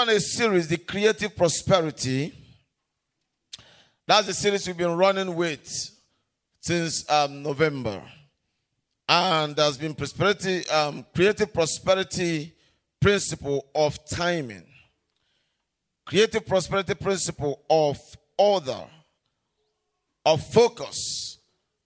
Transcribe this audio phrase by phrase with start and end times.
[0.00, 2.32] on a series, The Creative Prosperity.
[4.06, 5.90] That's the series we've been running with
[6.58, 8.02] since um, November.
[9.06, 12.54] And there's been prosperity, um, creative prosperity
[12.98, 14.64] principle of timing,
[16.06, 17.98] creative prosperity principle of
[18.38, 18.86] order,
[20.24, 21.36] of focus.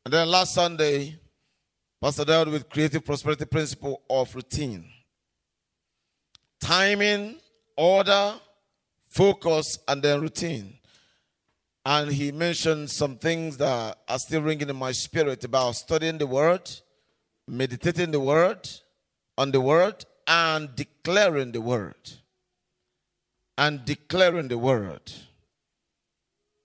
[0.05, 1.19] And then last Sunday,
[2.01, 4.89] Pastor dealt with creative prosperity principle of routine.
[6.61, 7.41] Timing,
[7.77, 8.35] order,
[9.09, 10.79] focus, and then routine.
[11.87, 16.27] And he mentioned some things that are still ringing in my spirit about studying the
[16.27, 16.71] word,
[17.47, 18.69] meditating the word,
[19.37, 21.95] on the word, and declaring the word.
[23.59, 25.13] And declaring the word.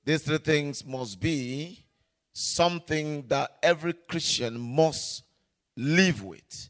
[0.05, 1.83] These three things must be
[2.33, 5.23] something that every Christian must
[5.75, 6.69] live with.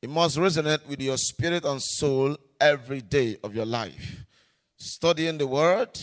[0.00, 4.24] It must resonate with your spirit and soul every day of your life.
[4.76, 5.98] Studying the word,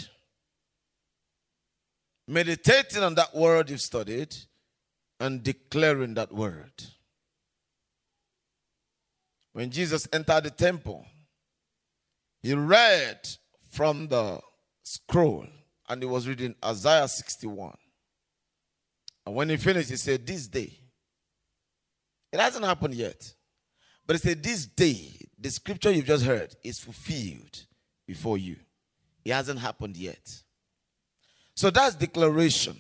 [2.28, 4.36] meditating on that word you've studied,
[5.20, 6.72] and declaring that word.
[9.54, 11.06] When Jesus entered the temple,
[12.42, 13.20] he read
[13.72, 14.42] from the
[14.84, 15.48] scroll
[15.88, 17.78] and he was reading Isaiah 61.
[19.26, 20.78] And when he finished, he said, This day,
[22.32, 23.35] it hasn't happened yet,
[24.06, 27.66] but he said, This day, the scripture you've just heard is fulfilled
[28.08, 28.58] before you.
[29.24, 30.42] It hasn't happened yet.
[31.56, 32.78] So that's declaration.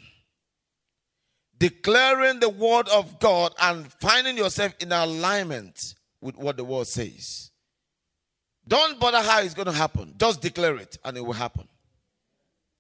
[1.58, 7.52] Declaring the word of God and finding yourself in alignment with what the word says.
[8.68, 10.14] Don't bother how it's going to happen.
[10.18, 11.68] Just declare it and it will happen.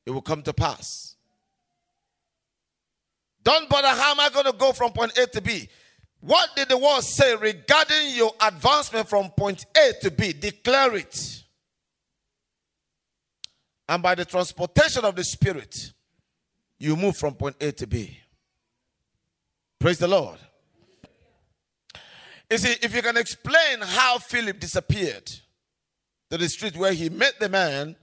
[0.06, 1.16] It will come to pass.
[3.44, 5.70] Don't bother how am I going to go from point A to B.
[6.26, 10.34] What did the word say regarding your advancement from point A to B?
[10.34, 11.44] Declare it.
[13.88, 15.94] And by the transportation of the Spirit,
[16.80, 18.17] you move from point A to B.
[19.80, 20.39] Praise the Lord.
[22.49, 25.32] You see, if you can explain how Philip disappeared
[26.32, 27.95] to the street where he met the man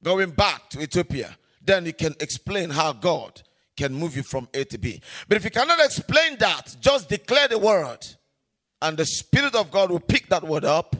[0.00, 3.42] going back to Ethiopia, then you can explain how God
[3.76, 5.00] can move you from A to B.
[5.28, 8.06] But if you cannot explain that, just declare the word,
[8.80, 10.94] and the Spirit of God will pick that word up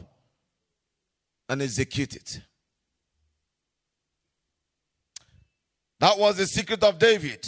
[1.47, 2.41] and execute it.
[5.99, 7.47] That was the secret of David.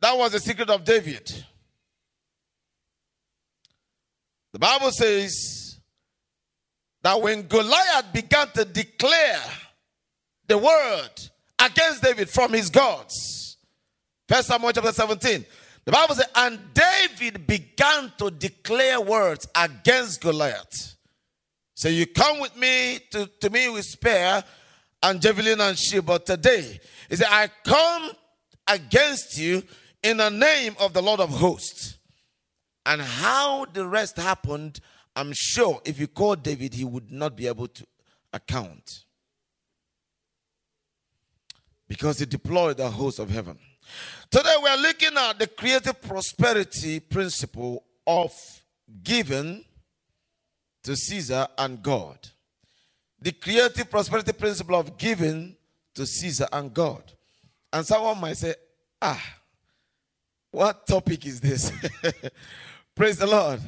[0.00, 1.32] That was the secret of David.
[4.52, 5.78] The Bible says
[7.02, 9.40] that when Goliath began to declare
[10.46, 11.10] the word
[11.64, 13.56] against David from his gods,
[14.28, 15.44] First Samuel chapter 17,
[15.84, 20.96] the Bible says, and David began to declare words against Goliath.
[21.74, 24.42] So you come with me to, to me with spear
[25.02, 26.80] and javelin and shield, but today
[27.10, 28.10] he said, I come
[28.66, 29.62] against you
[30.02, 31.98] in the name of the Lord of hosts.
[32.86, 34.80] And how the rest happened,
[35.16, 37.86] I'm sure if you call David, he would not be able to
[38.32, 39.04] account.
[41.94, 43.56] Because he deployed the host of heaven.
[44.28, 48.34] Today we're looking at the creative prosperity principle of
[49.04, 49.64] giving
[50.82, 52.18] to Caesar and God.
[53.20, 55.54] The creative prosperity principle of giving
[55.94, 57.04] to Caesar and God.
[57.72, 58.56] And someone might say,
[59.00, 59.22] ah,
[60.50, 61.70] what topic is this?
[62.96, 63.60] Praise the Lord.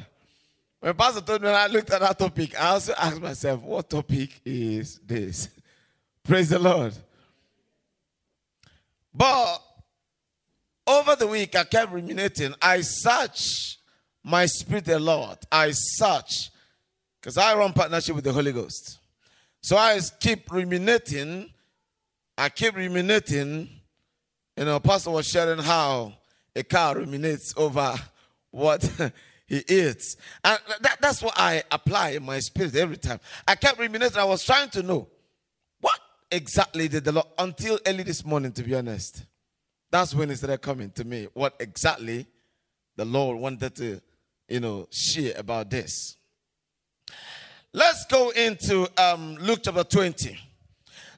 [0.81, 4.41] When Pastor told me, I looked at that topic, I also asked myself, what topic
[4.43, 5.47] is this?
[6.25, 6.93] Praise the Lord.
[9.17, 9.57] But
[10.85, 12.53] over the week, I kept ruminating.
[12.61, 13.79] I search
[14.23, 15.43] my spirit a lot.
[15.51, 16.51] I search
[17.19, 18.99] because I run partnership with the Holy Ghost.
[19.59, 21.51] So I keep ruminating.
[22.37, 23.69] I keep ruminating.
[24.55, 26.13] You know, Pastor was sharing how
[26.55, 27.95] a cow ruminates over
[28.51, 28.83] what
[29.47, 30.15] he eats.
[30.43, 33.19] And that, that's what I apply in my spirit every time.
[33.47, 34.19] I kept ruminating.
[34.19, 35.07] I was trying to know
[36.31, 39.25] exactly did the Lord, until early this morning, to be honest.
[39.89, 41.27] That's when it started coming to me.
[41.33, 42.27] What exactly
[42.97, 44.01] the Lord wanted to,
[44.49, 46.17] you know, share about this.
[47.73, 50.37] Let's go into um, Luke chapter 20.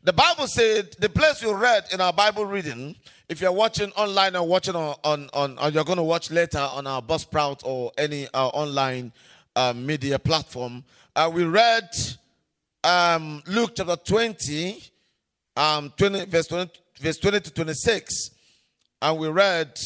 [0.04, 2.96] The Bible said, the place we read in our Bible reading,
[3.28, 6.60] if you're watching online or watching on, on, on or you're going to watch later
[6.60, 9.12] on our Buzzsprout or any uh, online
[9.56, 10.84] uh, media platform,
[11.16, 11.90] uh, we read
[12.84, 14.82] um, Luke chapter 20,
[15.60, 16.72] um, 20, verse 20,
[17.02, 18.32] verse 20 to 26.
[19.02, 19.78] And we read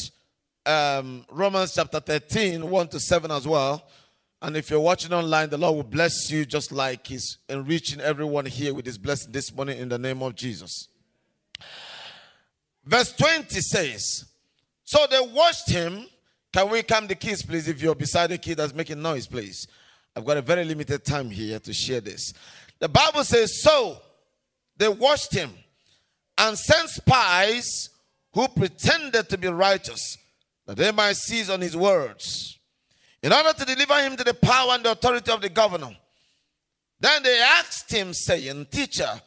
[0.64, 3.84] um, Romans chapter 13, 1 to 7 as well.
[4.40, 8.46] And if you're watching online, the Lord will bless you just like He's enriching everyone
[8.46, 10.88] here with His blessing this morning in the name of Jesus.
[12.84, 14.26] Verse 20 says,
[14.84, 16.06] So they watched him.
[16.52, 17.66] Can we come the keys, please?
[17.66, 19.66] If you're beside a kid that's making noise, please.
[20.14, 22.32] I've got a very limited time here to share this.
[22.78, 24.00] The Bible says, So
[24.76, 25.50] they watched him
[26.36, 27.90] and sent spies
[28.32, 30.18] who pretended to be righteous,
[30.66, 32.58] that they might seize on his words,
[33.22, 35.96] in order to deliver him to the power and the authority of the governor.
[37.00, 39.20] Then they asked him, saying, Teacher,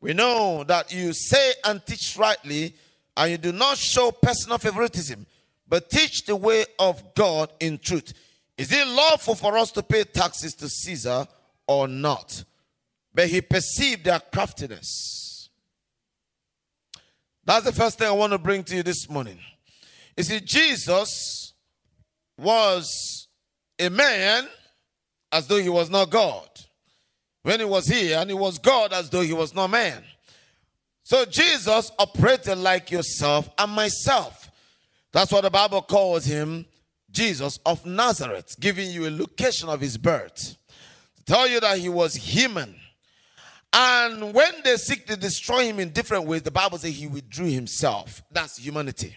[0.00, 2.74] we know that you say and teach rightly,
[3.16, 5.26] and you do not show personal favoritism,
[5.68, 8.12] but teach the way of God in truth.
[8.58, 11.26] Is it lawful for us to pay taxes to Caesar
[11.66, 12.44] or not?
[13.14, 15.31] But he perceived their craftiness.
[17.44, 19.38] That's the first thing I want to bring to you this morning.
[20.16, 21.54] You see, Jesus
[22.38, 23.28] was
[23.78, 24.46] a man
[25.30, 26.48] as though he was not God.
[27.42, 30.04] When he was here, and he was God as though he was not man.
[31.02, 34.50] So Jesus operated like yourself and myself.
[35.12, 36.66] That's what the Bible calls him
[37.10, 40.56] Jesus of Nazareth, giving you a location of his birth.
[41.16, 42.76] To tell you that he was human.
[43.72, 47.46] And when they seek to destroy him in different ways, the Bible says he withdrew
[47.46, 48.22] himself.
[48.30, 49.16] That's humanity.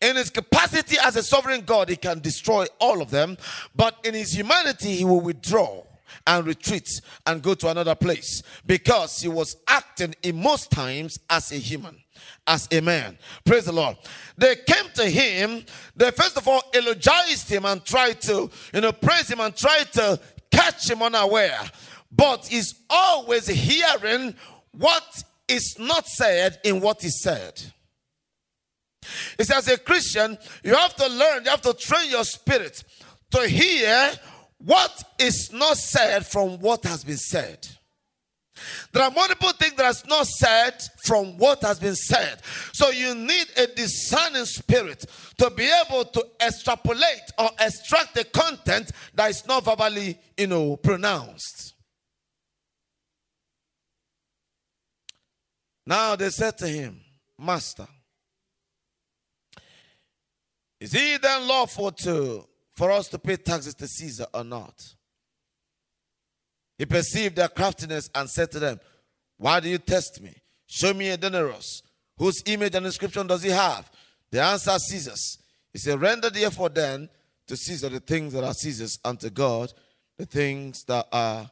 [0.00, 3.36] In his capacity as a sovereign God, he can destroy all of them,
[3.74, 5.84] but in his humanity, he will withdraw
[6.26, 11.52] and retreat and go to another place because he was acting in most times as
[11.52, 12.02] a human
[12.46, 13.16] as a man.
[13.44, 13.96] Praise the Lord.
[14.36, 18.92] They came to him, they first of all eulogized him and tried to, you know,
[18.92, 20.20] praise him and tried to
[20.50, 21.60] catch him unaware.
[22.12, 24.34] But is always hearing
[24.72, 27.62] what is not said in what is said.
[29.38, 32.84] It's as a Christian, you have to learn, you have to train your spirit
[33.30, 34.12] to hear
[34.58, 37.66] what is not said from what has been said.
[38.92, 40.74] There are multiple things that is not said
[41.04, 42.40] from what has been said.
[42.72, 45.04] So you need a discerning spirit
[45.38, 50.76] to be able to extrapolate or extract the content that is not verbally, you know,
[50.76, 51.61] pronounced.
[55.86, 57.00] Now they said to him,
[57.38, 57.86] Master,
[60.80, 64.74] is it then lawful to for us to pay taxes to Caesar or not?
[66.78, 68.80] He perceived their craftiness and said to them,
[69.36, 70.34] Why do you test me?
[70.66, 71.82] Show me a denarius.
[72.16, 73.90] Whose image and inscription does he have?
[74.30, 75.38] The answer Caesar's.
[75.72, 77.08] He said, Render therefore then
[77.46, 79.72] to Caesar the things that are Caesar's, and to God
[80.18, 81.50] the things that are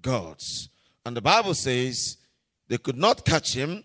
[0.00, 0.68] God's.
[1.04, 2.17] And the Bible says
[2.68, 3.84] they could not catch him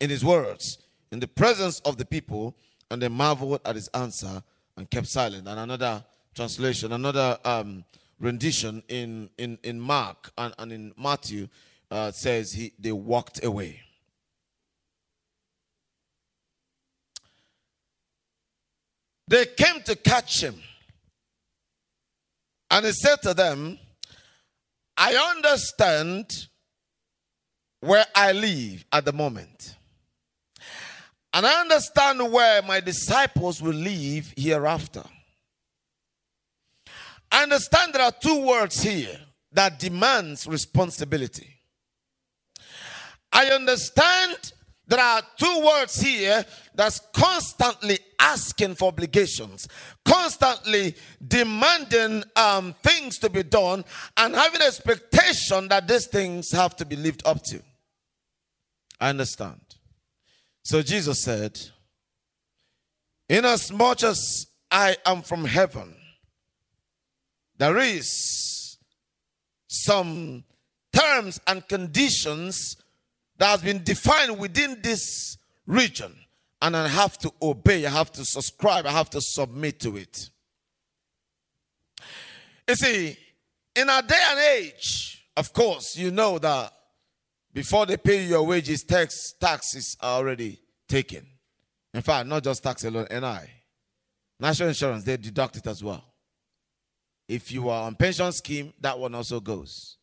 [0.00, 0.78] in his words
[1.12, 2.56] in the presence of the people,
[2.90, 4.42] and they marveled at his answer
[4.76, 5.46] and kept silent.
[5.46, 6.04] And another
[6.34, 7.84] translation, another um,
[8.18, 11.48] rendition in, in, in Mark and, and in Matthew
[11.90, 13.80] uh, says he, they walked away.
[19.28, 20.56] They came to catch him.
[22.70, 23.78] And he said to them,
[24.96, 26.48] I understand
[27.84, 29.76] where I live at the moment.
[31.32, 35.02] And I understand where my disciples will live hereafter.
[37.30, 39.18] I understand there are two words here
[39.52, 41.48] that demands responsibility.
[43.32, 44.52] I understand
[44.86, 49.68] there are two words here that's constantly asking for obligations,
[50.04, 50.94] constantly
[51.26, 53.84] demanding um, things to be done,
[54.16, 57.60] and having expectation that these things have to be lived up to.
[59.04, 59.60] I understand.
[60.62, 61.60] So Jesus said,
[63.28, 65.94] Inasmuch as I am from heaven,
[67.58, 68.78] there is
[69.66, 70.44] some
[70.90, 72.78] terms and conditions
[73.36, 76.16] that has been defined within this region
[76.62, 80.30] and I have to obey, I have to subscribe, I have to submit to it.
[82.66, 83.18] You see,
[83.76, 86.72] in our day and age, of course, you know that
[87.54, 91.24] before they pay you your wages, tax taxes are already taken.
[91.94, 93.48] In fact, not just tax alone, NI.
[94.40, 96.04] National insurance, they deduct it as well.
[97.28, 99.96] If you are on pension scheme, that one also goes.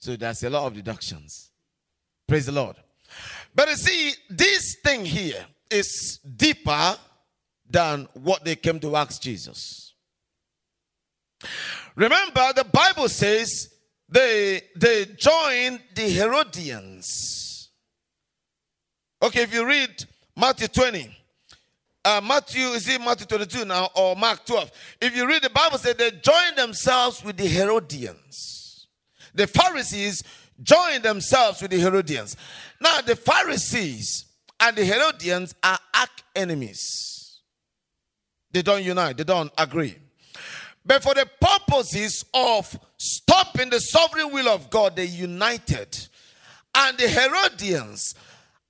[0.00, 1.50] So there's a lot of deductions.
[2.26, 2.76] Praise the Lord.
[3.54, 6.96] But you see, this thing here is deeper
[7.68, 9.92] than what they came to ask Jesus.
[11.94, 13.68] Remember, the Bible says
[14.08, 17.70] they they joined the Herodians.
[19.22, 20.04] Okay, if you read
[20.36, 21.16] Matthew 20,
[22.04, 24.70] uh, Matthew, is it Matthew 22 now or Mark 12?
[25.00, 28.86] If you read the Bible, said they joined themselves with the Herodians.
[29.34, 30.22] The Pharisees
[30.62, 32.36] joined themselves with the Herodians.
[32.80, 34.26] Now, the Pharisees
[34.60, 37.40] and the Herodians are arch enemies.
[38.52, 39.96] They don't unite, they don't agree.
[40.88, 46.08] But for the purposes of stopping the sovereign will of God, they united.
[46.74, 48.14] And the Herodians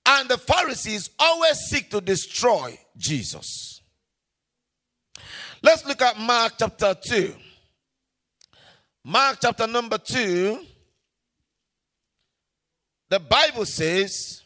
[0.05, 3.83] and the Pharisees always seek to destroy Jesus.
[5.63, 7.35] Let's look at Mark chapter 2.
[9.05, 10.59] Mark chapter number 2.
[13.11, 14.43] The Bible says,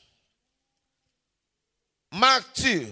[2.12, 2.86] Mark 2.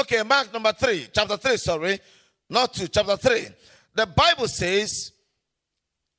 [0.00, 1.98] Okay, Mark number 3, chapter 3, sorry,
[2.48, 3.48] not 2, chapter 3.
[3.94, 5.10] The Bible says,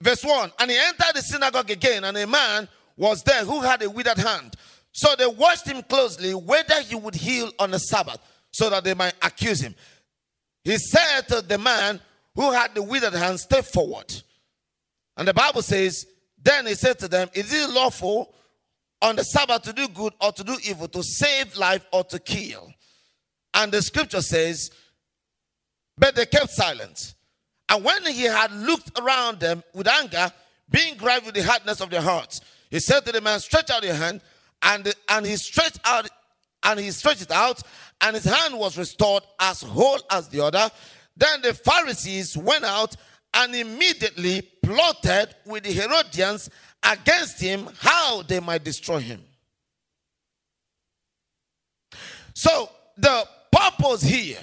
[0.01, 2.67] verse 1 And he entered the synagogue again, and a man
[2.97, 4.55] was there who had a withered hand.
[4.91, 8.19] So they watched him closely whether he would heal on the Sabbath,
[8.51, 9.75] so that they might accuse him.
[10.65, 12.01] He said to the man
[12.35, 14.13] who had the withered hand, Step forward.
[15.15, 16.05] And the Bible says,
[16.41, 18.33] Then he said to them, Is it lawful
[19.01, 22.19] on the Sabbath to do good or to do evil, to save life or to
[22.19, 22.73] kill?
[23.53, 24.71] And the scripture says,
[25.97, 27.13] But they kept silent.
[27.67, 30.31] And when he had looked around them with anger,
[30.69, 33.83] being grieved with the hardness of their hearts, he said to the man, Stretch out
[33.83, 34.21] your hand.
[34.61, 36.09] And, and he stretched out,
[36.63, 37.61] and he stretched it out,
[38.01, 40.69] and his hand was restored as whole as the other.
[41.15, 42.95] Then the Pharisees went out
[43.33, 46.49] and immediately plotted with the Herodians
[46.83, 49.21] against him how they might destroy him.
[52.33, 54.39] So the purpose here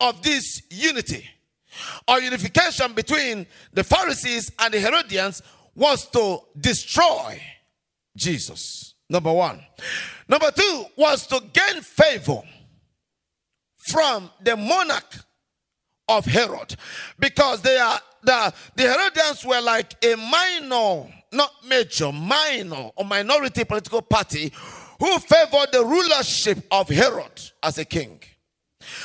[0.00, 1.28] of this unity
[2.06, 5.42] or unification between the Pharisees and the Herodians
[5.74, 7.40] was to destroy
[8.16, 8.94] Jesus.
[9.08, 9.60] Number one.
[10.28, 12.42] Number two was to gain favor
[13.88, 15.24] from the monarch
[16.08, 16.76] of Herod
[17.18, 23.64] because they are the, the Herodians were like a minor, not major, minor or minority
[23.64, 24.52] political party
[24.98, 28.20] who favored the rulership of Herod as a king.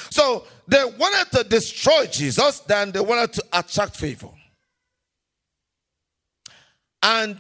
[0.09, 4.29] So they wanted to destroy Jesus, then they wanted to attract favor.
[7.01, 7.39] And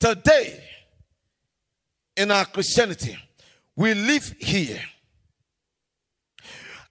[0.00, 0.64] today,
[2.16, 3.16] in our Christianity,
[3.76, 4.80] we live here.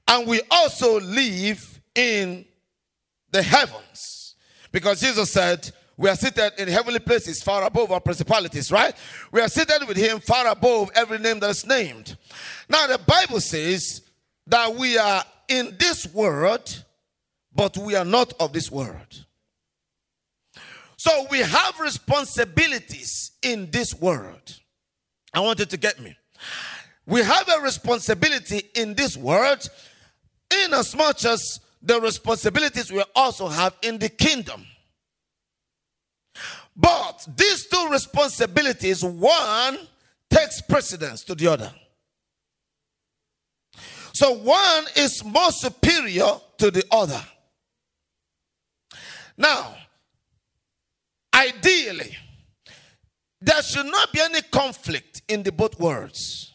[0.07, 2.45] And we also live in
[3.31, 4.35] the heavens.
[4.71, 5.71] Because Jesus said,
[6.01, 8.95] we are seated in heavenly places far above our principalities, right?
[9.31, 12.17] We are seated with him far above every name that is named.
[12.67, 14.01] Now, the Bible says
[14.47, 16.83] that we are in this world,
[17.53, 19.25] but we are not of this world.
[20.97, 24.59] So we have responsibilities in this world.
[25.35, 26.17] I want you to get me.
[27.05, 29.69] We have a responsibility in this world,
[30.63, 34.65] in as much as the responsibilities we also have in the kingdom.
[36.81, 39.77] But these two responsibilities, one
[40.29, 41.71] takes precedence to the other.
[44.13, 47.21] So one is more superior to the other.
[49.37, 49.75] Now,
[51.33, 52.17] ideally,
[53.39, 56.53] there should not be any conflict in the both worlds.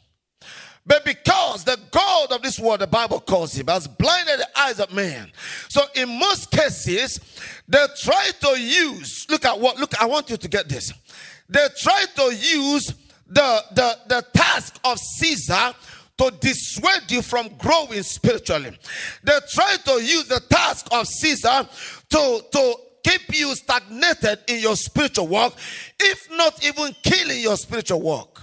[0.85, 4.93] But because the God of this world, the Bible calls him, has blinded eyes of
[4.93, 5.31] man.
[5.69, 7.21] So in most cases,
[7.69, 10.93] they try to use, look at what, look, I want you to get this.
[11.49, 12.93] They try to use
[13.27, 15.75] the, the, the task of Caesar
[16.19, 18.77] to dissuade you from growing spiritually.
[19.23, 21.69] They try to use the task of Caesar
[22.11, 25.57] to, to keep you stagnated in your spiritual walk,
[26.01, 28.43] if not even killing your spiritual walk.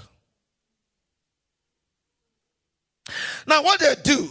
[3.46, 4.29] Now, what they do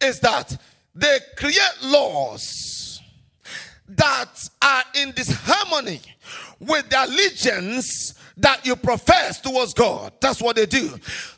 [0.00, 0.56] is that
[0.94, 3.00] they create laws
[3.88, 6.00] that are in disharmony
[6.60, 10.12] with the allegiance that you profess towards God.
[10.20, 10.88] That's what they do.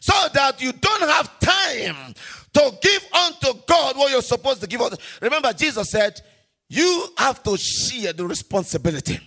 [0.00, 2.14] So that you don't have time
[2.54, 4.80] to give unto God what you're supposed to give.
[4.80, 4.96] Unto.
[5.20, 6.20] Remember, Jesus said,
[6.68, 9.20] You have to share the responsibility.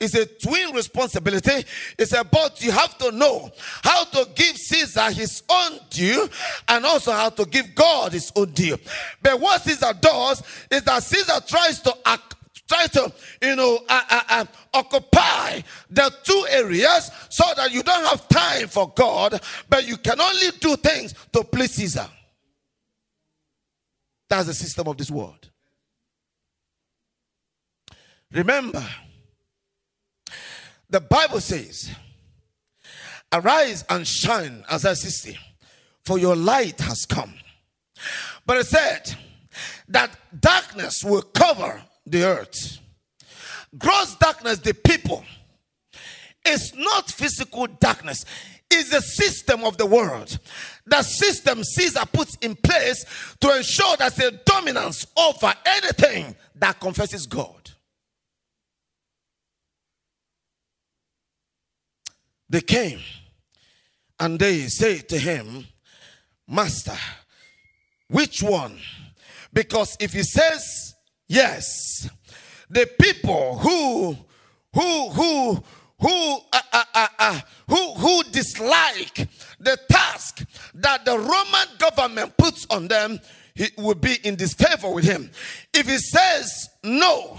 [0.00, 1.64] It's a twin responsibility.
[1.98, 3.50] It's about you have to know
[3.82, 6.28] how to give Caesar his own due
[6.68, 8.78] and also how to give God his own due.
[9.22, 12.36] But what Caesar does is that Caesar tries to act
[12.68, 18.04] try to, you know, uh, uh, uh, occupy the two areas so that you don't
[18.06, 22.08] have time for God, but you can only do things to please Caesar.
[24.28, 25.50] That's the system of this world.
[28.32, 28.82] Remember,
[30.92, 31.90] the Bible says
[33.32, 35.38] Arise and shine, Isaiah 60,
[36.04, 37.32] for your light has come.
[38.44, 39.14] But it said
[39.88, 42.78] that darkness will cover the earth.
[43.78, 45.24] Gross darkness, the people.
[46.44, 48.26] It's not physical darkness,
[48.70, 50.38] it's the system of the world.
[50.84, 53.06] The system Caesar puts in place
[53.40, 57.61] to ensure there's a dominance over anything that confesses God.
[62.52, 63.00] They came
[64.20, 65.66] and they say to him,
[66.46, 66.98] Master,
[68.08, 68.78] which one?
[69.54, 70.94] Because if he says
[71.26, 72.10] yes,
[72.68, 74.18] the people who
[74.74, 75.64] who who
[75.98, 77.40] who uh, uh, uh, uh,
[77.70, 79.28] who who dislike
[79.58, 80.44] the task
[80.74, 83.18] that the Roman government puts on them,
[83.54, 85.30] he will be in disfavor with him.
[85.72, 87.38] If he says no,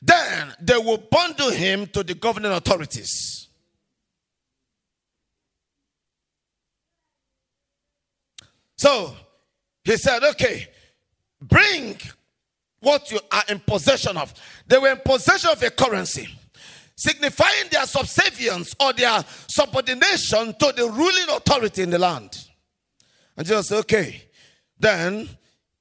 [0.00, 3.43] then they will bundle him to the governing authorities.
[8.84, 9.16] So
[9.82, 10.68] he said, Okay,
[11.40, 11.96] bring
[12.80, 14.34] what you are in possession of.
[14.66, 16.28] They were in possession of a currency,
[16.94, 22.36] signifying their subservience or their subordination to the ruling authority in the land.
[23.38, 24.22] And Jesus said, Okay,
[24.78, 25.30] then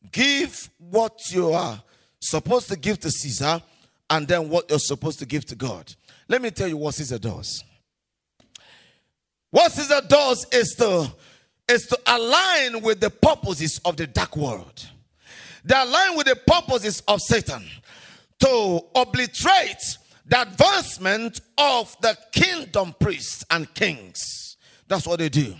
[0.09, 1.83] give what you are
[2.21, 3.61] supposed to give to Caesar
[4.09, 5.93] and then what you're supposed to give to God.
[6.29, 7.65] Let me tell you what Caesar does.
[9.51, 11.11] What Caesar does is to
[11.67, 14.87] is to align with the purposes of the dark world.
[15.63, 17.63] They align with the purposes of Satan
[18.39, 24.57] to obliterate the advancement of the kingdom priests and kings.
[24.87, 25.55] That's what they do.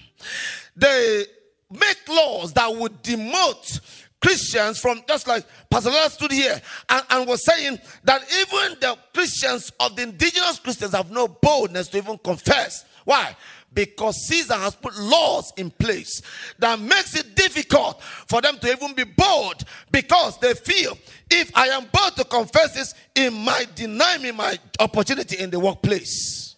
[0.76, 1.26] They
[1.70, 3.80] make laws that would demote
[4.22, 8.98] Christians from just like Pastor Lara stood here and, and, was saying that even the
[9.14, 12.86] Christians of the indigenous Christians have no boldness to even confess.
[13.04, 13.36] Why?
[13.74, 16.22] Because Caesar has put laws in place
[16.60, 20.98] that makes it difficult for them to even be bold because they feel
[21.30, 25.60] if I am bold to confess this, it might deny me my opportunity in the
[25.60, 26.56] workplace.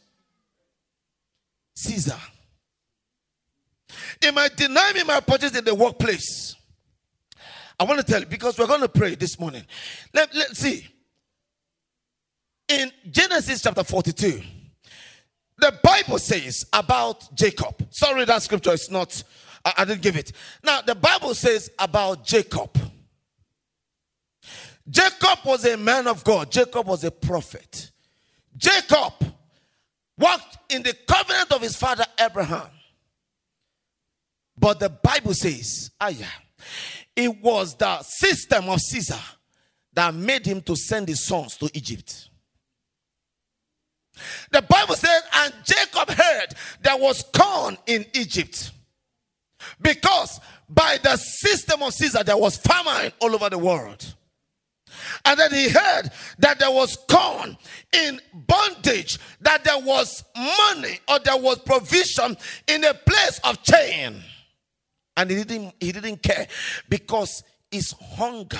[1.75, 2.19] Caesar.
[4.21, 6.55] It might deny me my opportunity in the workplace.
[7.79, 9.63] I want to tell you because we're going to pray this morning.
[10.13, 10.87] Let, let's see.
[12.67, 14.41] In Genesis chapter 42,
[15.57, 17.87] the Bible says about Jacob.
[17.91, 19.23] Sorry, that scripture is not,
[19.63, 20.31] I, I didn't give it.
[20.63, 22.77] Now, the Bible says about Jacob.
[24.87, 27.91] Jacob was a man of God, Jacob was a prophet.
[28.55, 29.13] Jacob
[30.17, 32.69] walked in the covenant of his father Abraham.
[34.57, 36.27] But the Bible says, ah, yeah,
[37.15, 39.19] it was the system of Caesar
[39.93, 42.29] that made him to send his sons to Egypt.
[44.51, 46.47] The Bible says, and Jacob heard
[46.81, 48.71] there was corn in Egypt.
[49.81, 54.15] Because by the system of Caesar, there was famine all over the world.
[55.25, 57.57] And then he heard that there was corn
[57.91, 64.23] in bondage, that there was money or there was provision in a place of chain.
[65.17, 66.47] And he didn't, he didn't care
[66.89, 68.57] because his hunger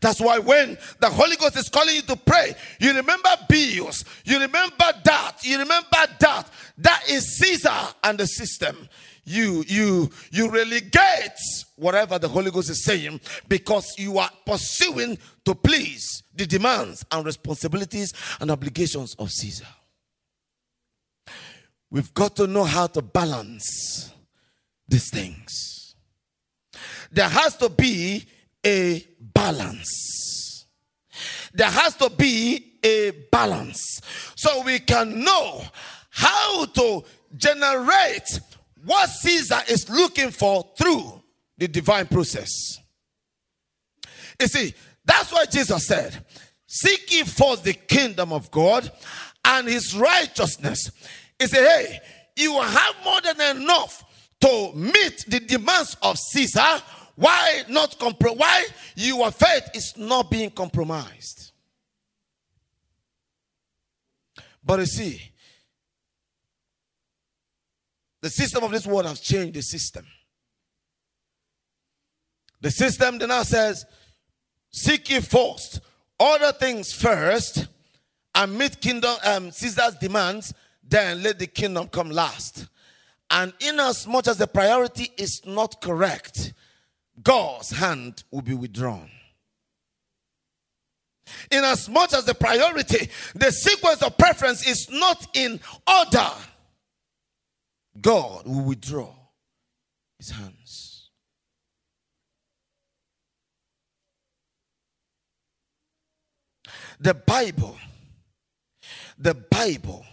[0.00, 4.40] that's why when the Holy Ghost is calling you to pray, you remember bills, you
[4.40, 5.88] remember that, you remember
[6.20, 6.44] that.
[6.78, 8.88] That is Caesar and the system.
[9.24, 11.38] You you you relegate
[11.76, 17.24] whatever the Holy Ghost is saying because you are pursuing to please the demands and
[17.24, 19.66] responsibilities and obligations of Caesar.
[21.90, 24.10] We've got to know how to balance
[24.88, 25.94] these things.
[27.12, 28.26] There has to be
[28.64, 30.66] a balance.
[31.52, 34.00] There has to be a balance.
[34.36, 35.62] So we can know
[36.10, 37.04] how to
[37.36, 38.40] generate
[38.84, 41.22] what Caesar is looking for through
[41.58, 42.78] the divine process.
[44.40, 46.24] You see, that's why Jesus said,
[46.66, 48.90] Seek ye first the kingdom of God
[49.44, 50.90] and his righteousness.
[51.38, 52.00] He said, Hey,
[52.36, 54.04] you have more than enough
[54.40, 56.82] to meet the demands of Caesar
[57.14, 61.52] why not compro- why your faith is not being compromised?
[64.64, 65.20] But you see,
[68.20, 70.06] the system of this world has changed the system.
[72.60, 73.84] The system then now says,
[74.70, 75.80] seek ye first,
[76.18, 77.66] other things first,
[78.34, 82.68] and meet kingdom um, Caesar's demands, then let the kingdom come last.
[83.30, 86.52] And in as much as the priority is not correct,
[87.22, 89.10] God's hand will be withdrawn.
[91.50, 96.30] in as much as the priority, the sequence of preference is not in order,
[98.00, 99.12] God will withdraw
[100.18, 101.10] his hands.
[106.98, 107.76] The Bible,
[109.18, 110.06] the Bible,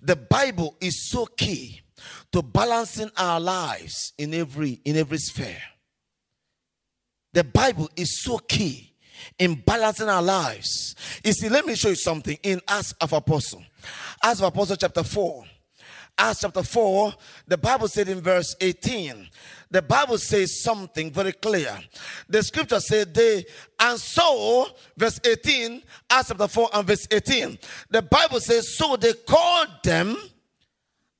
[0.00, 1.82] the Bible is so key
[2.32, 5.62] to balancing our lives in every in every sphere.
[7.32, 8.94] The Bible is so key
[9.38, 10.94] in balancing our lives.
[11.24, 13.62] You see, let me show you something in Acts of Apostle.
[14.22, 15.44] Acts of Apostle chapter 4.
[16.18, 17.14] Acts chapter 4,
[17.46, 19.26] the Bible said in verse 18,
[19.70, 21.78] the Bible says something very clear.
[22.28, 23.46] The scripture said they,
[23.78, 27.58] and so, verse 18, Acts chapter 4 and verse 18,
[27.88, 30.16] the Bible says, so they called them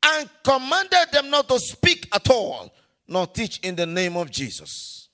[0.05, 2.73] and commanded them not to speak at all,
[3.07, 5.09] nor teach in the name of Jesus.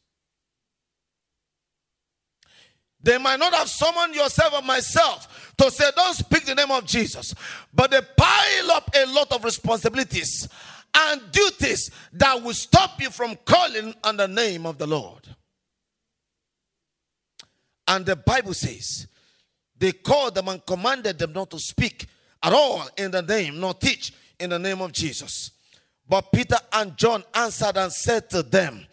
[3.02, 6.84] They might not have summoned yourself or myself to say, Don't speak the name of
[6.86, 7.34] Jesus.
[7.72, 10.48] But they pile up a lot of responsibilities
[10.94, 15.28] and duties that will stop you from calling on the name of the Lord.
[17.86, 19.06] And the Bible says,
[19.78, 22.06] they called them and commanded them not to speak
[22.42, 25.50] at all in the name, nor teach in the name of Jesus.
[26.08, 28.86] But Peter and John answered and said to them,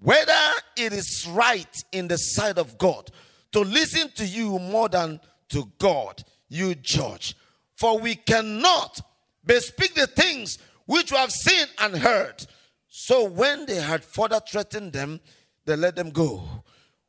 [0.00, 0.32] Whether
[0.76, 3.10] it is right in the sight of God
[3.52, 7.36] to listen to you more than to God, you judge.
[7.76, 9.00] For we cannot
[9.44, 12.46] bespeak the things which we have seen and heard.
[12.88, 15.20] So when they had further threatened them,
[15.64, 16.42] they let them go.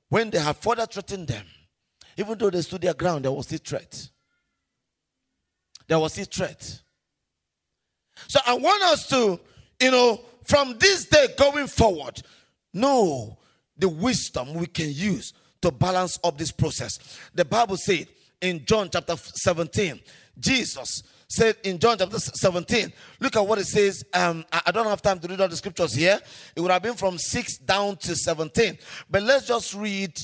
[0.09, 1.45] When they had further threatened them,
[2.17, 4.09] even though they stood their ground, there was still threat.
[5.87, 6.81] There was still threat.
[8.27, 9.39] So I want us to,
[9.79, 12.21] you know, from this day going forward,
[12.73, 13.37] know
[13.77, 16.99] the wisdom we can use to balance up this process.
[17.33, 18.07] The Bible said
[18.41, 19.99] in John chapter 17,
[20.39, 24.03] Jesus said in John chapter 17, look at what it says.
[24.13, 26.19] Um, I don't have time to read all the scriptures here.
[26.55, 28.77] It would have been from 6 down to 17.
[29.09, 30.19] But let's just read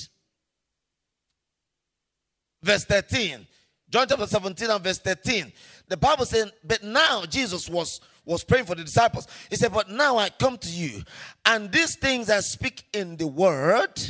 [2.63, 3.45] verse 13.
[3.89, 5.53] John chapter 17 and verse 13.
[5.87, 9.27] The Bible says, but now Jesus was was praying for the disciples.
[9.49, 11.03] He said, But now I come to you,
[11.45, 14.01] and these things I speak in the word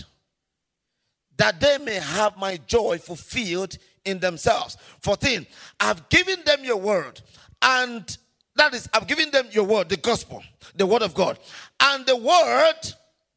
[1.38, 4.78] that they may have my joy fulfilled in themselves.
[5.02, 5.46] 14,
[5.80, 7.22] I've given them your word,
[7.62, 8.18] and
[8.56, 10.44] that is, I've given them your word, the gospel,
[10.76, 11.38] the word of God,
[11.82, 12.94] and the word,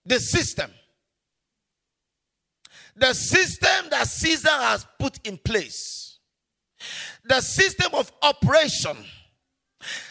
[0.07, 0.71] the system.
[2.95, 5.98] The system that Caesar has put in place,
[7.25, 8.97] the system of operation,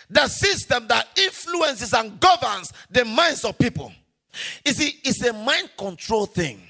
[0.10, 3.91] the system that influences and governs the minds of people.
[4.65, 6.62] You see, it's a mind control thing.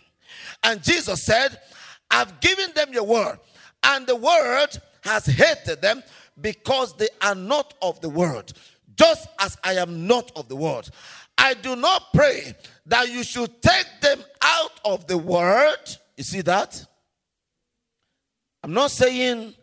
[0.64, 1.60] And Jesus said,
[2.10, 3.40] I've given them your word,
[3.84, 4.68] and the word
[5.04, 6.04] has hated them
[6.40, 8.54] because they are not of the world,
[8.96, 10.90] just as I am not of the world.
[11.38, 12.56] I do not pray
[12.88, 15.98] that you should take them out of the world.
[16.16, 16.84] You see that?
[18.64, 19.54] I'm not saying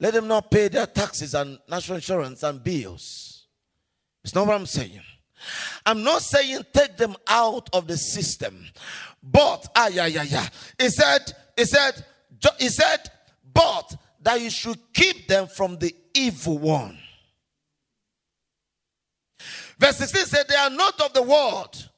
[0.00, 3.46] let them not pay their taxes and national insurance and bills.
[4.24, 5.00] It's not what I'm saying.
[5.86, 8.66] I'm not saying take them out of the system.
[9.22, 10.48] But, ah, yeah, yeah, yeah.
[10.78, 12.04] He said, he said,
[12.58, 13.10] he said,
[13.52, 16.98] but that you should keep them from the evil one.
[19.78, 21.88] Verse 16 said, They are not of the world,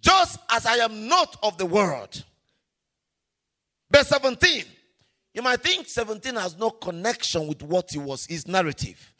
[0.00, 2.24] just as I am not of the world.
[3.90, 4.64] Verse 17,
[5.36, 9.12] you might think 17 has no connection with what he was, his narrative.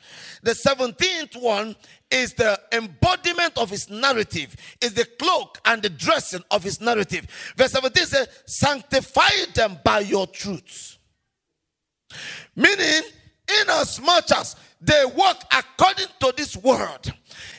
[0.43, 1.77] The 17th one
[2.11, 7.27] is the embodiment of his narrative, is the cloak and the dressing of his narrative.
[7.55, 10.97] Verse 17 says, Sanctify them by your truth.
[12.57, 13.03] Meaning,
[13.61, 17.13] in as they work according to this word,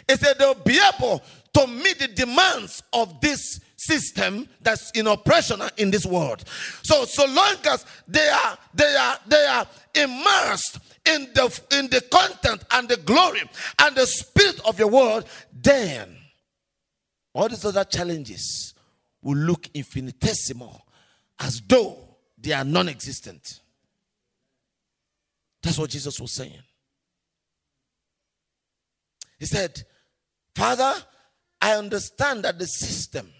[0.10, 1.22] it said they'll be able
[1.54, 6.44] to meet the demands of this system that's in oppression in this world.
[6.84, 12.02] So so long as they are they are they are immersed in the in the
[12.12, 13.44] content and the glory
[13.80, 16.18] and the spirit of your word, then
[17.34, 18.74] all these other challenges
[19.22, 20.82] will look infinitesimal
[21.40, 21.98] as though
[22.38, 23.62] they are non-existent.
[25.62, 26.64] That's what Jesus was saying.
[29.40, 29.84] He said,
[30.56, 30.94] Father,
[31.62, 33.32] I understand that the system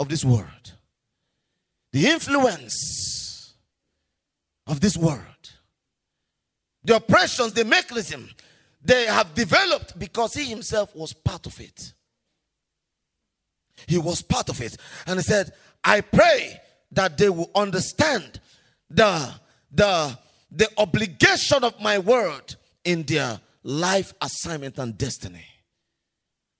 [0.00, 0.72] of this world,
[1.92, 3.54] the influence
[4.66, 5.20] of this world,
[6.82, 8.28] the oppressions, the mechanism
[8.82, 11.92] they have developed because he himself was part of it.
[13.86, 14.76] He was part of it.
[15.06, 15.52] And he said,
[15.84, 16.58] I pray
[16.92, 18.40] that they will understand
[18.88, 19.34] the,
[19.70, 20.18] the,
[20.50, 25.44] the obligation of my word in their life assignment and destiny.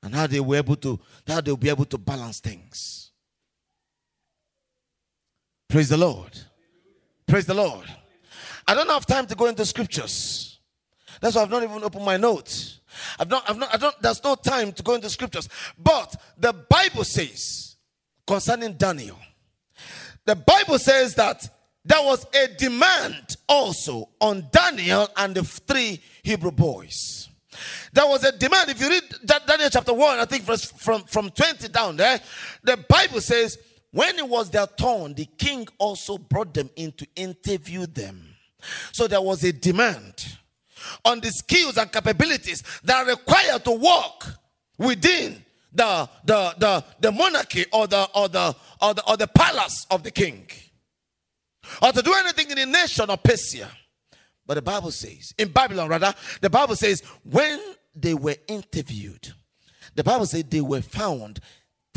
[0.03, 3.10] And how they were able to, how they'll be able to balance things.
[5.71, 6.37] Praise the Lord.
[7.29, 7.87] Praise the Lord.
[8.67, 10.59] I don't have time to go into scriptures.
[11.21, 12.81] That's why I've not even opened my notes.
[13.21, 15.49] I've not, I've not, I don't, there's no time to go into scriptures.
[15.79, 17.77] But the Bible says
[18.27, 19.17] concerning Daniel,
[20.27, 21.49] the Bible says that
[21.85, 27.29] there was a demand also on Daniel and the three Hebrew boys.
[27.93, 28.71] There was a demand.
[28.71, 29.05] If you read
[29.47, 32.21] Daniel chapter 1, I think from, from 20 down there,
[32.65, 33.57] the Bible says,
[33.93, 38.37] when it was their turn, the king also brought them in to interview them.
[38.93, 40.37] So there was a demand
[41.05, 44.37] on the skills and capabilities that are required to work
[44.79, 49.87] within the, the, the, the monarchy or the, or, the, or, the, or the palace
[49.91, 50.47] of the king
[51.83, 53.69] or to do anything in the nation of Persia.
[54.47, 57.61] But the Bible says, in Babylon rather, the Bible says, when
[57.95, 59.33] they were interviewed,
[59.95, 61.41] the Bible says they were found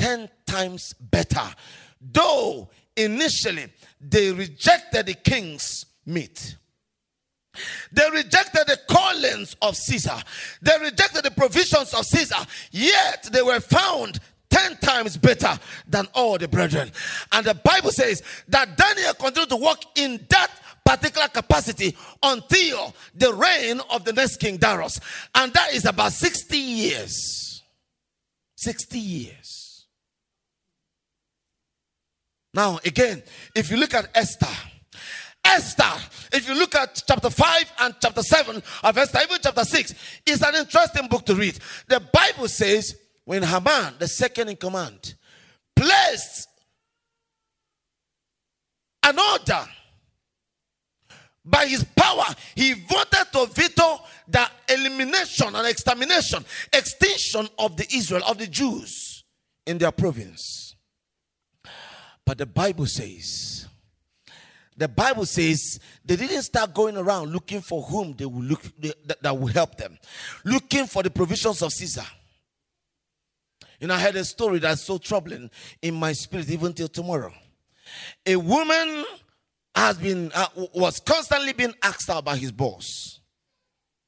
[0.04, 1.50] 10 times better.
[2.02, 3.68] Though initially
[4.02, 6.58] they rejected the king's meat.
[7.89, 10.22] They rejected the callings of Caesar.
[10.62, 12.46] They rejected the provisions of Caesar.
[12.72, 16.92] Yet they were found 10 times better than all the brethren.
[17.32, 20.52] And the Bible says that Daniel continued to walk in that
[20.84, 25.00] particular capacity until the reign of the next king Darius.
[25.34, 27.63] And that is about 60 years.
[28.58, 29.62] 60 years.
[32.54, 33.24] Now, again,
[33.56, 34.48] if you look at Esther,
[35.44, 35.92] Esther,
[36.32, 39.94] if you look at chapter 5 and chapter 7 of Esther, even chapter 6,
[40.26, 41.58] is an interesting book to read.
[41.88, 45.16] The Bible says when Haman, the second in command,
[45.76, 46.48] placed
[49.02, 49.66] an order
[51.44, 58.24] by his power, he voted to veto the elimination and extermination, extinction of the Israel,
[58.28, 59.24] of the Jews
[59.66, 60.62] in their province.
[62.25, 63.67] But the Bible says
[64.75, 69.21] the Bible says they didn't start going around looking for whom they will look that,
[69.21, 69.97] that will help them,
[70.43, 72.05] looking for the provisions of Caesar.
[73.79, 75.49] You know, I heard a story that's so troubling
[75.81, 77.33] in my spirit even till tomorrow.
[78.25, 79.03] A woman
[79.75, 83.19] has been uh, was constantly being asked out by his boss,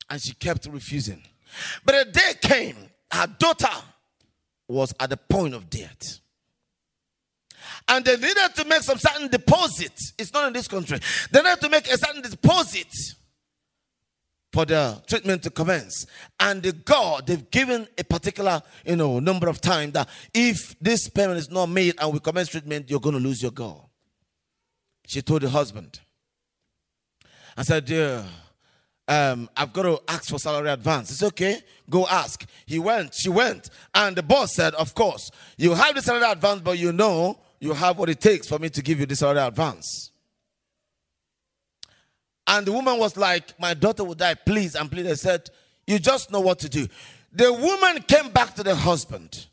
[0.09, 1.21] and she kept refusing.
[1.83, 2.77] But a day came,
[3.11, 3.67] her daughter
[4.67, 6.19] was at the point of death
[7.87, 9.93] and they needed to make some certain deposit.
[10.17, 10.99] It's not in this country.
[11.31, 12.87] They needed to make a certain deposit
[14.51, 16.07] for the treatment to commence.
[16.39, 21.09] And the God, they've given a particular, you know, number of time that if this
[21.09, 23.89] payment is not made and we commence treatment, you're going to lose your girl.
[25.05, 25.99] She told the husband.
[27.57, 28.25] I said, dear,
[29.07, 31.11] um, I've got to ask for salary advance.
[31.11, 31.59] It's okay.
[31.89, 32.45] Go ask.
[32.65, 33.13] He went.
[33.13, 33.69] She went.
[33.93, 37.73] And the boss said, of course, you have the salary advance, but you know you
[37.73, 40.11] have what it takes for me to give you this other advance.
[42.47, 44.75] And the woman was like, My daughter will die, please.
[44.75, 45.49] And please, I said,
[45.87, 46.87] You just know what to do.
[47.31, 49.47] The woman came back to the husband.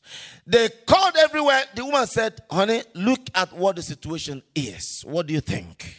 [0.46, 1.64] They called everywhere.
[1.74, 5.02] The woman said, Honey, look at what the situation is.
[5.06, 5.96] What do you think?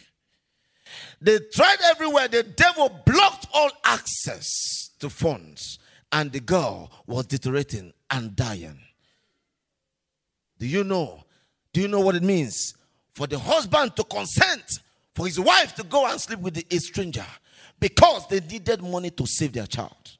[1.20, 2.28] They tried everywhere.
[2.28, 5.78] The devil blocked all access to funds.
[6.12, 8.78] And the girl was deteriorating and dying.
[10.58, 11.23] Do you know
[11.74, 12.74] do you know what it means?
[13.12, 14.78] For the husband to consent
[15.12, 17.26] for his wife to go and sleep with a stranger
[17.80, 20.16] because they needed money to save their child.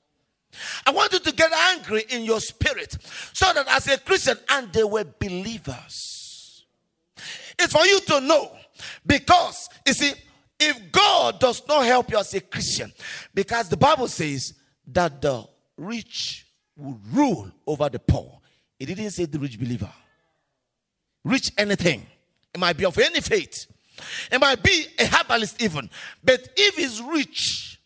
[0.84, 2.96] I want you to get angry in your spirit
[3.32, 6.64] so that as a Christian, and they were believers.
[7.56, 8.50] It's for you to know
[9.06, 10.12] because you see,
[10.58, 12.92] if God does not help you as a Christian,
[13.32, 14.54] because the Bible says
[14.88, 15.44] that the
[15.76, 18.40] rich will rule over the poor,
[18.80, 19.92] it didn't say the rich believer
[21.24, 22.06] reach anything.
[22.52, 23.66] It might be of any faith.
[24.30, 25.88] It might be a herbalist even.
[26.22, 27.80] But if he's rich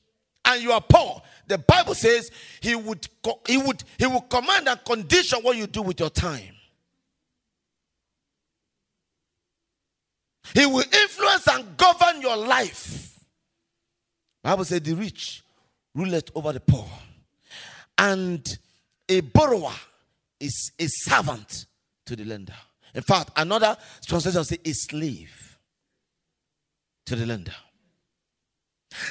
[0.44, 3.08] and you are poor, the Bible says he would
[3.46, 6.54] he would he will command and condition what you do with your time.
[10.54, 13.18] He will influence and govern your life.
[14.42, 15.42] Bible says the rich
[15.94, 16.86] ruleth over the poor.
[17.98, 18.46] And
[19.08, 19.74] a borrower
[20.40, 21.66] is a servant
[22.06, 22.54] to the lender.
[22.94, 25.58] In fact, another translation says a slave
[27.06, 27.54] to the lender.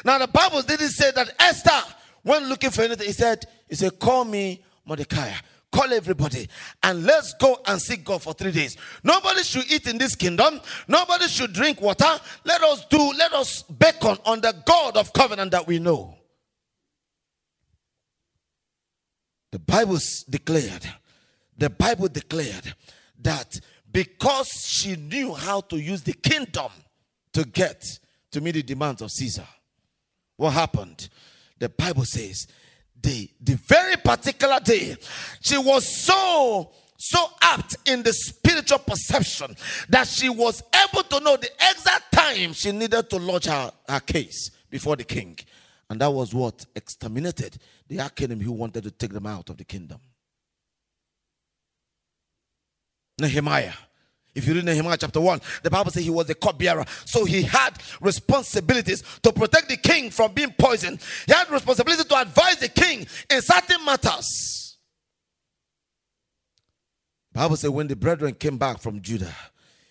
[0.03, 3.07] Now the Bible didn't say that Esther went looking for anything.
[3.07, 5.31] He said, He said, Call me Mordecai.
[5.71, 6.47] call everybody
[6.83, 8.77] and let's go and seek God for three days.
[9.03, 10.59] Nobody should eat in this kingdom.
[10.87, 12.19] Nobody should drink water.
[12.45, 16.15] Let us do, let us beckon on the God of covenant that we know.
[19.51, 19.97] The Bible
[20.29, 20.85] declared,
[21.57, 22.73] the Bible declared
[23.21, 23.59] that
[23.91, 26.71] because she knew how to use the kingdom
[27.33, 27.83] to get
[28.31, 29.47] to meet the demands of Caesar,
[30.35, 31.09] what happened?
[31.59, 32.47] The Bible says
[33.01, 34.95] the, the very particular day,
[35.41, 39.55] she was so so apt in the spiritual perception
[39.89, 43.99] that she was able to know the exact time she needed to lodge her, her
[43.99, 45.37] case before the king.
[45.89, 49.63] And that was what exterminated the archenemy who wanted to take them out of the
[49.63, 49.99] kingdom.
[53.19, 53.73] Nehemiah.
[54.37, 56.85] If you read Nehemiah chapter 1, the Bible says he was a cupbearer.
[57.05, 60.99] So he had responsibilities to protect the king from being poisoned.
[61.25, 64.77] He had responsibility to advise the king in certain matters.
[67.33, 69.33] The Bible says when the brethren came back from Judah,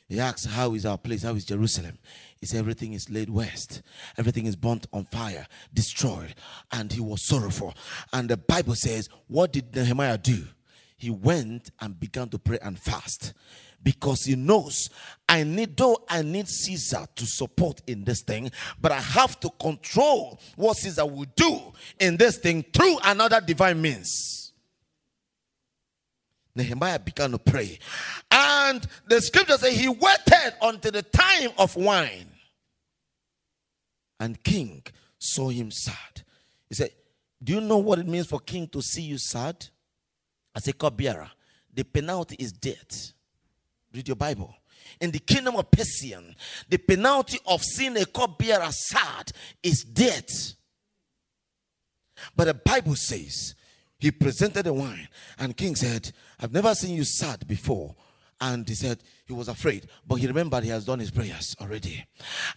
[0.08, 1.24] he asked, How is our place?
[1.24, 1.98] How is Jerusalem?
[2.38, 3.82] He said, Everything is laid waste.
[4.16, 6.36] Everything is burnt on fire, destroyed.
[6.70, 7.74] And he was sorrowful.
[8.12, 10.44] And the Bible says, What did Nehemiah do?
[10.96, 13.34] He went and began to pray and fast
[13.82, 14.90] because he knows
[15.28, 19.50] I need, though I need Caesar to support in this thing, but I have to
[19.60, 21.60] control what Caesar will do
[22.00, 24.52] in this thing through another divine means.
[26.56, 27.78] Nehemiah began to pray.
[28.30, 32.30] And the scripture says he waited until the time of wine.
[34.18, 34.82] And king
[35.18, 36.22] saw him sad.
[36.68, 36.90] He said,
[37.44, 39.66] Do you know what it means for king to see you sad?
[40.56, 41.30] As a cupbearer,
[41.72, 43.12] the penalty is death.
[43.92, 44.54] Read your Bible.
[44.98, 46.34] In the kingdom of Persian,
[46.66, 50.54] the penalty of seeing a cupbearer sad is death.
[52.34, 53.54] But the Bible says
[53.98, 57.94] he presented the wine, and king said, I've never seen you sad before.
[58.40, 62.04] And he said he was afraid, but he remembered he has done his prayers already.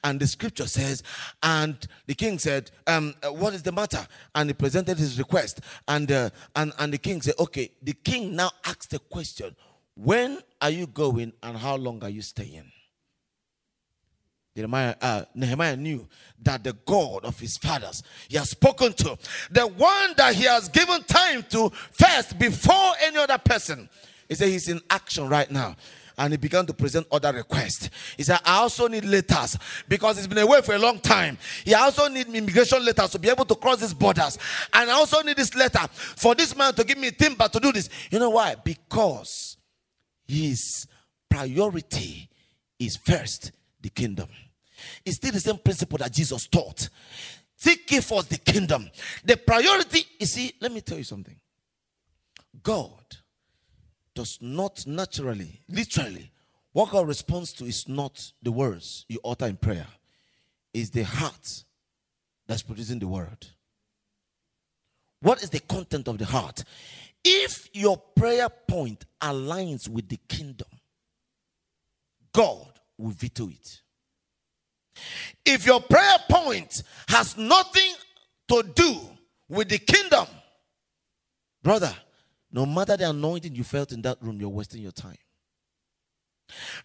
[0.04, 1.04] And the scripture says,
[1.42, 4.06] and the king said, um, uh, What is the matter?
[4.36, 5.62] And he presented his request.
[5.88, 7.72] And, uh, and, and the king said, Okay.
[7.82, 9.56] The king now asked the question,
[9.96, 12.72] When are you going and how long are you staying?
[14.62, 16.06] Uh, Nehemiah knew
[16.42, 19.18] that the God of his fathers he has spoken to,
[19.52, 23.88] the one that he has given time to first before any other person.
[24.30, 25.76] He said he's in action right now.
[26.18, 27.90] And he began to present other requests.
[28.18, 31.38] He said, I also need letters because he's been away for a long time.
[31.64, 34.38] He also need immigration letters to be able to cross these borders.
[34.74, 37.72] And I also need this letter for this man to give me timber to do
[37.72, 37.90] this.
[38.12, 38.56] You know why?
[38.62, 39.58] Because
[40.28, 40.88] his
[41.30, 42.30] priority
[42.78, 44.28] is first the kingdom.
[45.06, 46.90] It's still the same principle that Jesus taught.
[47.56, 48.90] Seek ye first the kingdom.
[49.24, 51.36] The priority, you see, let me tell you something.
[52.62, 52.92] God
[54.20, 56.30] does not naturally, literally,
[56.74, 59.88] what God responds to is not the words you utter in prayer,
[60.74, 61.64] it's the heart
[62.46, 63.48] that's producing the word.
[65.22, 66.66] What is the content of the heart?
[67.24, 70.68] If your prayer point aligns with the kingdom,
[72.34, 73.82] God will veto it.
[75.46, 77.94] If your prayer point has nothing
[78.50, 79.00] to do
[79.48, 80.28] with the kingdom,
[81.64, 81.96] brother,
[82.52, 85.18] no matter the anointing you felt in that room, you're wasting your time.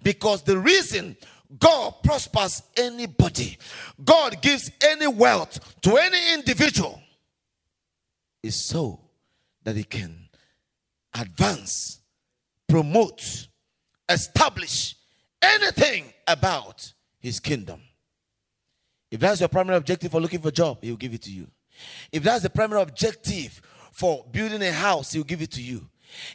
[0.02, 1.16] Because the reason
[1.58, 3.56] God prospers anybody,
[4.04, 7.00] God gives any wealth to any individual,
[8.42, 9.00] is so
[9.62, 10.28] that He can
[11.18, 12.00] advance,
[12.68, 13.48] promote,
[14.08, 14.96] establish
[15.40, 17.80] anything about His kingdom.
[19.10, 21.46] If that's your primary objective for looking for a job, he'll give it to you.
[22.10, 23.62] If that's the primary objective
[23.94, 25.88] for building a house, he'll give it to you.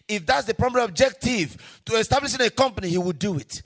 [0.08, 3.62] If that's the primary objective to establishing a company, he will do it.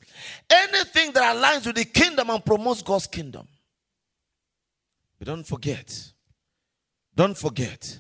[0.50, 3.48] Anything that aligns with the kingdom and promotes God's kingdom.
[5.18, 6.12] But don't forget,
[7.16, 8.00] don't forget,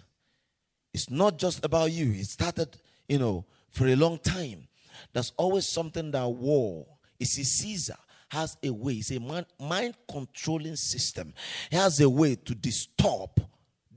[0.93, 2.11] it's not just about you.
[2.11, 2.75] It started,
[3.07, 4.67] you know, for a long time.
[5.13, 6.85] There's always something that war.
[7.19, 7.97] It's a Caesar
[8.29, 9.19] has a way, it's a
[9.59, 11.33] mind controlling system.
[11.69, 13.29] He has a way to disturb,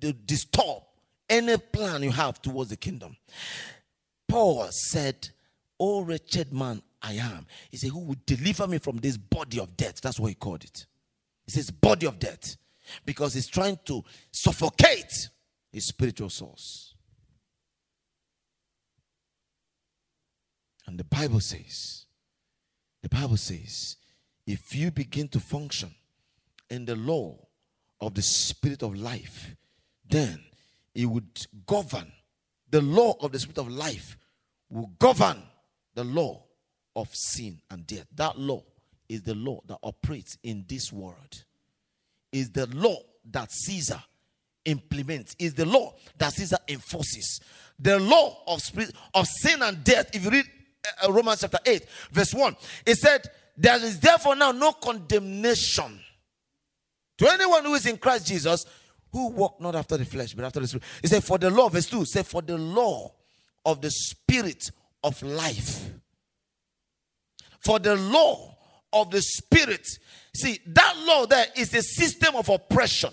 [0.03, 0.82] to disturb
[1.28, 3.16] any plan you have towards the kingdom.
[4.28, 5.28] Paul said,
[5.78, 7.46] Oh, wretched man I am.
[7.70, 10.00] He said, Who will deliver me from this body of death?
[10.00, 10.86] That's what he called it.
[11.44, 12.56] He says, Body of death.
[13.04, 15.28] Because he's trying to suffocate
[15.72, 16.94] his spiritual source.
[20.86, 22.06] And the Bible says,
[23.02, 23.96] the Bible says,
[24.46, 25.94] if you begin to function
[26.70, 27.36] in the law
[28.00, 29.56] of the spirit of life,
[30.08, 30.44] then
[30.97, 32.11] it would govern
[32.70, 34.16] the law of the spirit of life
[34.70, 35.42] will govern
[35.94, 36.42] the law
[36.97, 38.07] of sin and death.
[38.16, 38.62] That law
[39.09, 41.44] is the law that operates in this world.
[42.32, 42.97] Is the law
[43.30, 44.03] that Caesar
[44.64, 45.36] implements.
[45.38, 47.40] Is the law that Caesar enforces.
[47.78, 50.11] The law of spirit of sin and death.
[50.14, 50.47] If you read
[51.05, 56.01] uh, Romans chapter 8, verse 1, it said, There is therefore now no condemnation
[57.18, 58.66] to anyone who is in Christ Jesus,
[59.16, 60.84] who walk not after the flesh, but after the spirit.
[61.00, 63.14] He said, For the law, verse 2, say, For the law
[63.64, 64.70] of the spirit
[65.02, 65.88] of life.
[67.60, 68.54] For the law
[68.92, 69.86] of the spirit.
[70.34, 73.10] See, that law there is a system of oppression.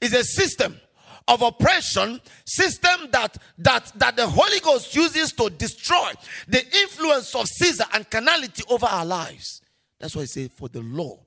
[0.00, 0.80] It's a system
[1.28, 6.12] of oppression system that that that the holy ghost uses to destroy
[6.46, 9.60] the influence of caesar and carnality over our lives
[9.98, 11.18] that's why i say for the law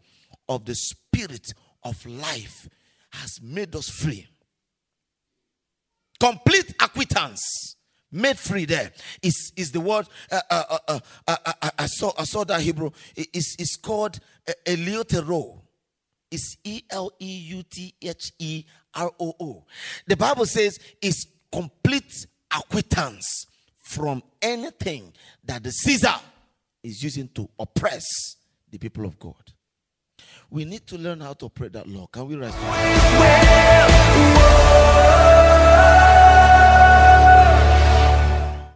[0.48, 1.52] of the spirit
[1.84, 2.70] of life
[3.12, 4.28] has made us free.
[6.20, 7.76] Complete acquittance
[8.12, 8.92] made free there
[9.22, 11.38] is is the word uh, uh, uh, uh
[11.78, 12.90] I, saw i saw that hebrew.
[13.16, 14.20] It's, it's called
[14.66, 15.62] eleuthero
[16.32, 17.06] it's e-l-e-u-t-h-e-r-o-o
[20.08, 23.46] the bible says it's complete acquittance
[23.82, 26.16] from anything that the caesar
[26.84, 28.06] is using to oppress
[28.70, 29.54] the people of god
[30.52, 32.08] we need to learn how to pray that, law.
[32.08, 32.56] Can we rise?